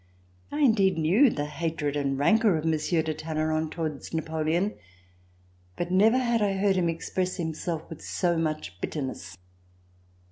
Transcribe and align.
1 0.49 0.63
in 0.63 0.73
deed 0.73 0.97
knew 0.97 1.29
the 1.29 1.45
hatred 1.45 1.95
and 1.95 2.17
rancor 2.17 2.57
of 2.57 2.65
Monsieur 2.65 3.03
de 3.03 3.13
Talleyrand 3.13 3.71
towards 3.71 4.11
Napoleon, 4.15 4.73
but 5.77 5.91
never 5.91 6.17
had 6.17 6.41
I 6.41 6.53
heard 6.53 6.75
him 6.75 6.89
express 6.89 7.35
himself 7.37 7.87
with 7.87 8.01
so 8.01 8.35
much 8.35 8.81
bitterness. 8.81 9.37